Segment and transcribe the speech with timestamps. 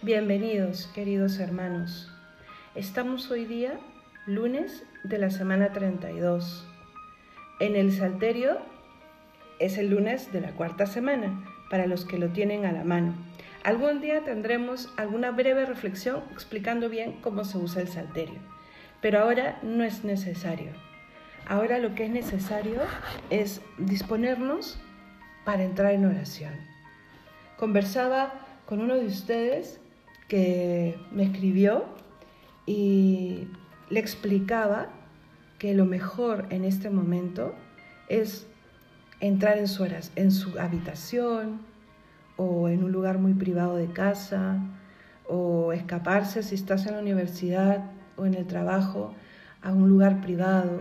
[0.00, 2.08] Bienvenidos, queridos hermanos.
[2.76, 3.80] Estamos hoy día,
[4.26, 6.64] lunes de la semana 32.
[7.58, 8.58] En el Salterio
[9.58, 13.12] es el lunes de la cuarta semana, para los que lo tienen a la mano.
[13.64, 18.38] Algún día tendremos alguna breve reflexión explicando bien cómo se usa el Salterio,
[19.00, 20.70] pero ahora no es necesario.
[21.44, 22.82] Ahora lo que es necesario
[23.30, 24.78] es disponernos
[25.44, 26.54] para entrar en oración.
[27.56, 28.32] Conversaba
[28.64, 29.80] con uno de ustedes
[30.28, 31.86] que me escribió
[32.66, 33.48] y
[33.90, 34.88] le explicaba
[35.58, 37.54] que lo mejor en este momento
[38.08, 38.46] es
[39.20, 41.60] entrar en su, en su habitación
[42.36, 44.60] o en un lugar muy privado de casa
[45.26, 49.14] o escaparse si estás en la universidad o en el trabajo
[49.62, 50.80] a un lugar privado,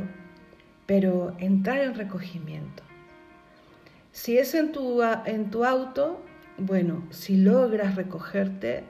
[0.86, 2.84] pero entrar en recogimiento.
[4.12, 6.22] Si es en tu, en tu auto,
[6.58, 8.84] bueno, si logras recogerte,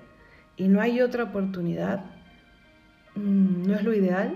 [0.57, 2.05] y no hay otra oportunidad,
[3.15, 4.35] mm, no es lo ideal.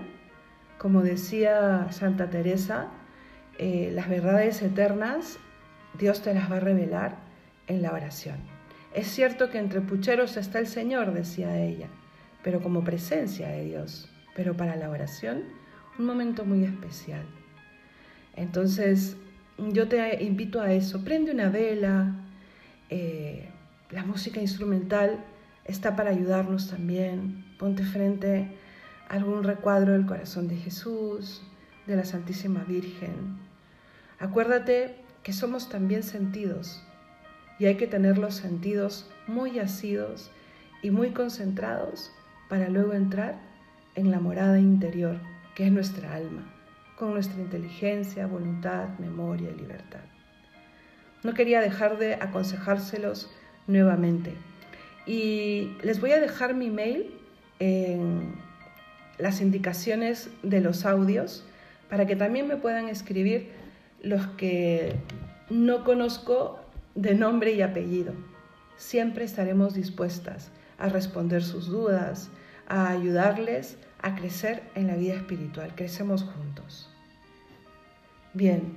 [0.78, 2.88] Como decía Santa Teresa,
[3.58, 5.38] eh, las verdades eternas
[5.98, 7.18] Dios te las va a revelar
[7.66, 8.36] en la oración.
[8.94, 11.88] Es cierto que entre pucheros está el Señor, decía ella,
[12.42, 15.44] pero como presencia de Dios, pero para la oración,
[15.98, 17.24] un momento muy especial.
[18.36, 19.16] Entonces,
[19.58, 22.14] yo te invito a eso, prende una vela,
[22.88, 23.48] eh,
[23.90, 25.24] la música instrumental
[25.64, 27.44] está para ayudarnos también.
[27.58, 28.48] Ponte frente
[29.08, 31.42] a algún recuadro del corazón de Jesús,
[31.86, 33.38] de la Santísima Virgen.
[34.18, 36.82] Acuérdate que somos también sentidos
[37.58, 40.30] y hay que tener los sentidos muy asidos
[40.82, 42.10] y muy concentrados
[42.48, 43.38] para luego entrar
[43.94, 45.18] en la morada interior,
[45.54, 46.52] que es nuestra alma,
[46.96, 50.00] con nuestra inteligencia, voluntad, memoria y libertad.
[51.22, 53.30] No quería dejar de aconsejárselos
[53.66, 54.34] nuevamente.
[55.06, 57.10] Y les voy a dejar mi mail
[57.58, 58.34] en
[59.18, 61.44] las indicaciones de los audios
[61.88, 63.50] para que también me puedan escribir
[64.02, 64.96] los que
[65.50, 66.58] no conozco
[66.94, 68.14] de nombre y apellido.
[68.76, 72.30] Siempre estaremos dispuestas a responder sus dudas,
[72.66, 75.74] a ayudarles a crecer en la vida espiritual.
[75.74, 76.90] Crecemos juntos.
[78.34, 78.74] Bien,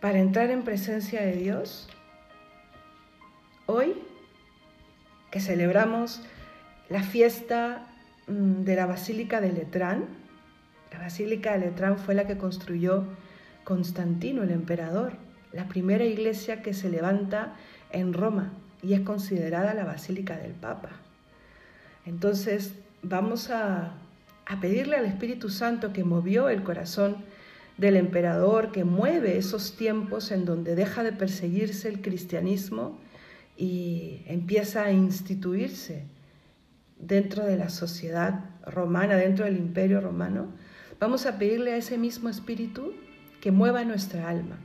[0.00, 1.88] para entrar en presencia de Dios,
[3.66, 3.94] hoy
[5.32, 6.20] que celebramos
[6.88, 7.86] la fiesta
[8.28, 10.04] mm, de la Basílica de Letrán.
[10.92, 13.04] La Basílica de Letrán fue la que construyó
[13.64, 15.14] Constantino, el emperador,
[15.52, 17.54] la primera iglesia que se levanta
[17.90, 20.90] en Roma y es considerada la Basílica del Papa.
[22.04, 23.94] Entonces vamos a,
[24.44, 27.16] a pedirle al Espíritu Santo que movió el corazón
[27.78, 32.98] del emperador, que mueve esos tiempos en donde deja de perseguirse el cristianismo
[33.62, 36.02] y empieza a instituirse
[36.98, 40.48] dentro de la sociedad romana, dentro del imperio romano,
[40.98, 42.92] vamos a pedirle a ese mismo espíritu
[43.40, 44.58] que mueva nuestra alma,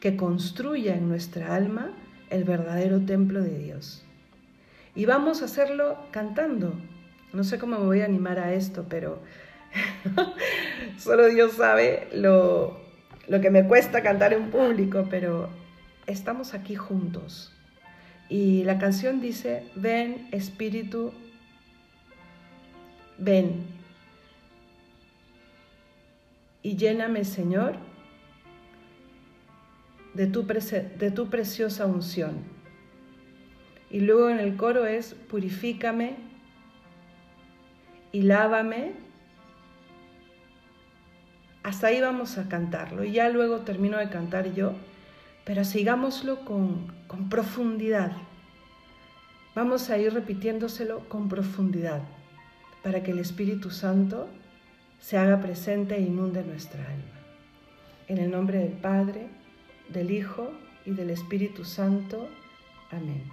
[0.00, 1.92] que construya en nuestra alma
[2.30, 4.02] el verdadero templo de Dios.
[4.96, 6.74] Y vamos a hacerlo cantando.
[7.32, 9.22] No sé cómo me voy a animar a esto, pero
[10.98, 12.76] solo Dios sabe lo,
[13.28, 15.48] lo que me cuesta cantar en público, pero
[16.08, 17.51] estamos aquí juntos
[18.28, 21.12] y la canción dice, ven Espíritu,
[23.18, 23.66] ven
[26.62, 27.76] y lléname Señor
[30.14, 32.36] de tu, de tu preciosa unción.
[33.90, 36.16] Y luego en el coro es, purifícame
[38.12, 38.92] y lávame.
[41.62, 44.74] Hasta ahí vamos a cantarlo y ya luego termino de cantar yo
[45.44, 48.12] pero sigámoslo con, con profundidad.
[49.54, 52.02] Vamos a ir repitiéndoselo con profundidad
[52.82, 54.28] para que el Espíritu Santo
[55.00, 57.20] se haga presente e inunde nuestra alma.
[58.08, 59.28] En el nombre del Padre,
[59.88, 60.52] del Hijo
[60.86, 62.28] y del Espíritu Santo.
[62.90, 63.24] Amén.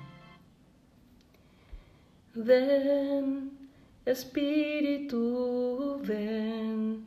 [2.34, 3.51] Ven,
[4.06, 5.22] Espíritu,
[6.06, 7.06] ven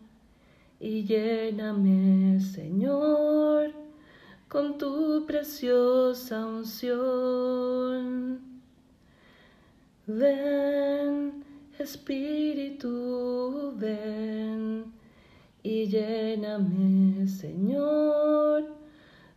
[0.81, 3.82] y lléname, Señor
[4.53, 8.39] con tu preciosa unción.
[10.07, 11.43] Ven,
[11.79, 12.93] Espíritu,
[13.77, 14.93] ven
[15.63, 18.77] y lléname, Señor,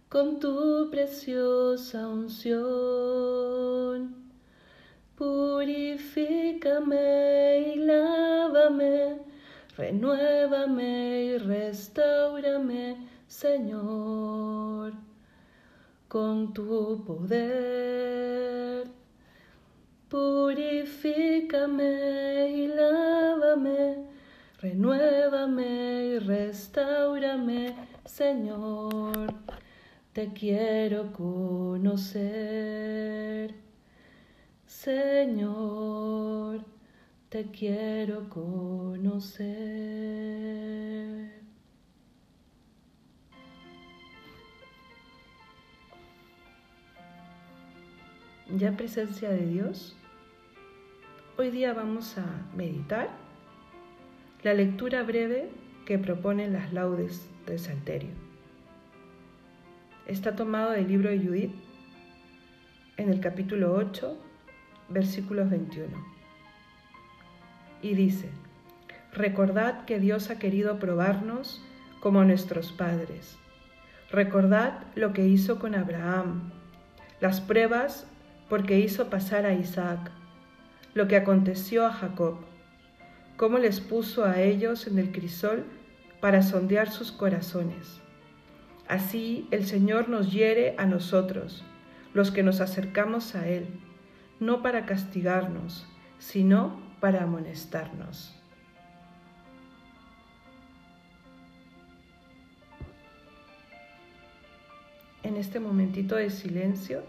[0.09, 2.65] con tu preciosa unción.
[5.15, 6.57] Purifícame
[7.73, 9.21] y lávame,
[9.77, 12.97] renuévame y restaurame,
[13.29, 15.04] Señor
[16.15, 18.87] con tu poder.
[20.07, 21.91] Purifícame
[22.51, 24.05] y lávame,
[24.61, 27.75] renuévame y restaurame,
[28.05, 29.33] Señor.
[30.13, 32.23] Te quiero conocer,
[34.65, 36.63] Señor.
[37.27, 39.35] Te quiero conocer.
[48.53, 49.97] Ya presencia de Dios,
[51.37, 52.25] hoy día vamos a
[52.55, 53.09] meditar
[54.43, 55.49] la lectura breve
[55.85, 58.11] que proponen las laudes del Salterio.
[60.05, 61.55] Está tomado del libro de Judith
[62.97, 64.15] en el capítulo 8,
[64.89, 65.87] versículos 21.
[67.81, 68.29] Y dice,
[69.11, 71.63] recordad que Dios ha querido probarnos
[71.99, 73.37] como nuestros padres.
[74.11, 76.51] Recordad lo que hizo con Abraham,
[77.19, 78.07] las pruebas
[78.49, 80.11] porque hizo pasar a Isaac,
[80.93, 82.37] lo que aconteció a Jacob,
[83.37, 85.65] cómo les puso a ellos en el crisol
[86.21, 88.01] para sondear sus corazones.
[88.87, 91.63] Así el Señor nos hiere a nosotros,
[92.13, 93.67] los que nos acercamos a Él,
[94.39, 95.87] no para castigarnos,
[96.19, 98.35] sino para amonestarnos.
[105.23, 107.03] En este momentito de silencio,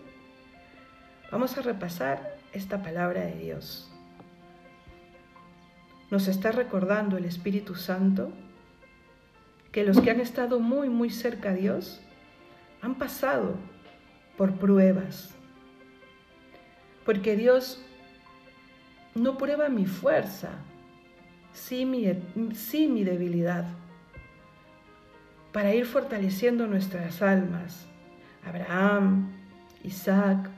[1.30, 3.90] Vamos a repasar esta palabra de Dios.
[6.10, 8.30] Nos está recordando el Espíritu Santo
[9.72, 12.00] que los que han estado muy, muy cerca a Dios
[12.80, 13.56] han pasado
[14.36, 15.34] por pruebas.
[17.04, 17.84] Porque Dios
[19.16, 20.50] no prueba mi fuerza,
[21.52, 22.06] sí mi,
[22.54, 23.66] sí mi debilidad,
[25.52, 27.86] para ir fortaleciendo nuestras almas.
[28.44, 29.32] Abraham,
[29.82, 30.50] Isaac,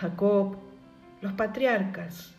[0.00, 0.56] Jacob,
[1.20, 2.32] los patriarcas,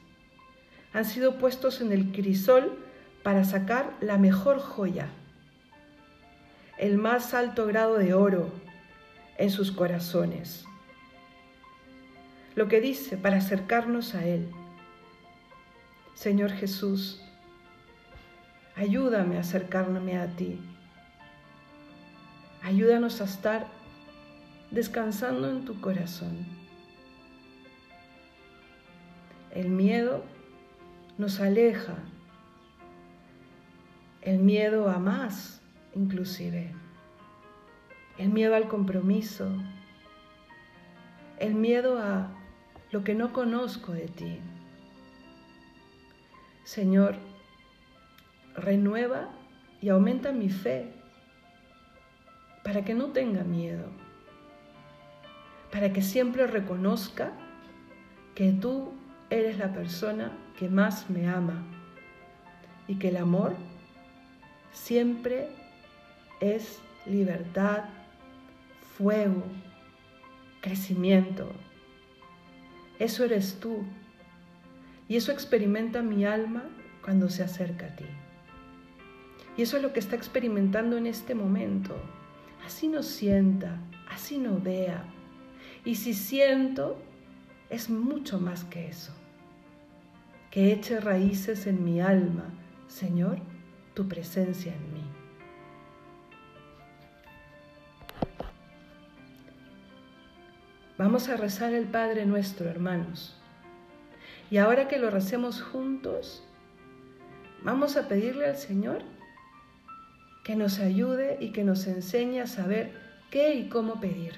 [0.94, 2.84] han sido puestos en el crisol
[3.22, 5.10] para sacar la mejor joya,
[6.80, 8.50] el más alto grado de oro
[9.38, 10.66] en sus corazones.
[12.56, 14.50] Lo que dice para acercarnos a Él.
[16.16, 17.22] Señor Jesús,
[18.76, 20.60] ayúdame a acercarme a ti.
[22.64, 23.68] Ayúdanos a estar
[24.72, 26.62] descansando en tu corazón.
[29.54, 30.24] El miedo
[31.18, 31.96] nos aleja.
[34.22, 35.62] El miedo a más,
[35.94, 36.72] inclusive.
[38.18, 39.52] El miedo al compromiso.
[41.38, 42.30] El miedo a
[42.92, 44.40] lo que no conozco de ti.
[46.64, 47.16] Señor,
[48.56, 49.30] renueva
[49.82, 50.94] y aumenta mi fe
[52.64, 53.88] para que no tenga miedo,
[55.72, 57.34] para que siempre reconozca
[58.36, 58.94] que tú
[59.32, 60.30] eres la persona
[60.60, 61.64] que más me ama
[62.86, 63.56] y que el amor
[64.74, 65.48] siempre
[66.42, 67.86] es libertad,
[68.98, 69.44] fuego,
[70.60, 71.50] crecimiento.
[73.00, 73.84] Eso eres tú.
[75.08, 76.64] Y eso experimenta mi alma
[77.02, 78.06] cuando se acerca a ti.
[79.58, 81.96] Y eso es lo que está experimentando en este momento.
[82.66, 83.78] Así no sienta,
[84.10, 85.06] así no vea.
[85.86, 87.02] Y si siento,
[87.70, 89.14] es mucho más que eso
[90.52, 92.44] que eche raíces en mi alma,
[92.88, 93.40] Señor,
[93.94, 95.04] tu presencia en mí.
[100.98, 103.40] Vamos a rezar el Padre nuestro, hermanos.
[104.52, 106.44] Y ahora que lo recemos juntos,
[107.64, 109.02] vamos a pedirle al Señor
[110.44, 112.92] que nos ayude y que nos enseñe a saber
[113.32, 114.34] qué y cómo pedir.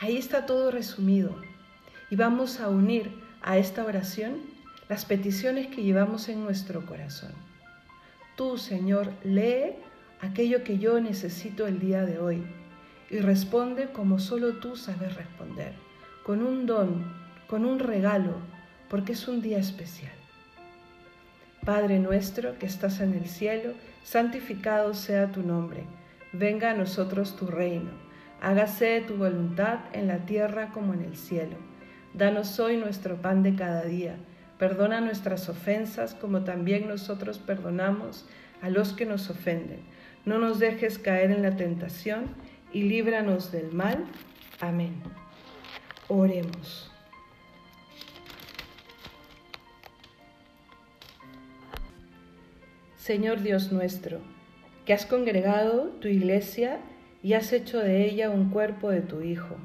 [0.00, 1.36] Ahí está todo resumido.
[2.10, 3.10] Y vamos a unir
[3.42, 4.57] a esta oración
[4.88, 7.32] las peticiones que llevamos en nuestro corazón.
[8.36, 9.74] Tú, Señor, lee
[10.20, 12.42] aquello que yo necesito el día de hoy
[13.10, 15.74] y responde como solo tú sabes responder,
[16.24, 17.04] con un don,
[17.48, 18.36] con un regalo,
[18.88, 20.12] porque es un día especial.
[21.64, 23.72] Padre nuestro que estás en el cielo,
[24.04, 25.84] santificado sea tu nombre,
[26.32, 27.90] venga a nosotros tu reino,
[28.40, 31.56] hágase tu voluntad en la tierra como en el cielo.
[32.14, 34.16] Danos hoy nuestro pan de cada día
[34.58, 38.26] Perdona nuestras ofensas como también nosotros perdonamos
[38.60, 39.80] a los que nos ofenden.
[40.24, 42.26] No nos dejes caer en la tentación
[42.72, 44.04] y líbranos del mal.
[44.60, 44.94] Amén.
[46.08, 46.90] Oremos.
[52.96, 54.20] Señor Dios nuestro,
[54.84, 56.80] que has congregado tu iglesia
[57.22, 59.56] y has hecho de ella un cuerpo de tu Hijo.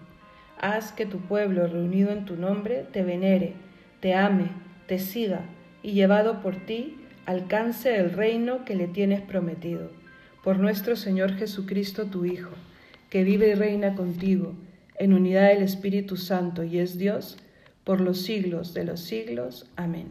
[0.61, 3.53] Haz que tu pueblo reunido en tu nombre te venere,
[3.99, 5.41] te ame, te siga
[5.81, 9.91] y llevado por ti, alcance el reino que le tienes prometido.
[10.43, 12.51] Por nuestro Señor Jesucristo, tu Hijo,
[13.09, 14.55] que vive y reina contigo
[14.97, 17.37] en unidad del Espíritu Santo y es Dios
[17.83, 19.69] por los siglos de los siglos.
[19.75, 20.07] Amén.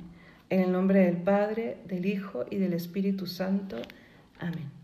[0.51, 3.77] En el nombre del Padre, del Hijo y del Espíritu Santo.
[4.39, 4.82] Amén.